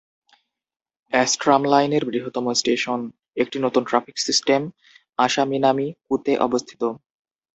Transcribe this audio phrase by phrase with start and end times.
[1.13, 2.99] অ্যাস্ট্রামলাইনের বৃহত্তম স্টেশন,
[3.37, 4.61] একটি নতুন ট্রাফিক সিস্টেম,
[5.19, 6.81] আসামিনামি-কুতে অবস্থিত।